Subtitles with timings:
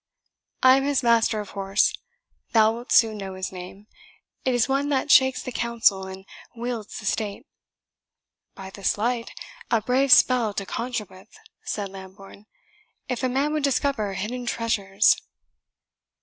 [0.63, 1.93] I am his master of horse.
[2.53, 3.85] Thou wilt soon know his name
[4.43, 7.45] it is one that shakes the council and wields the state."
[8.55, 9.31] "By this light,
[9.69, 11.29] a brave spell to conjure with,"
[11.65, 12.47] said Lambourne,
[13.09, 15.15] "if a man would discover hidden treasures!"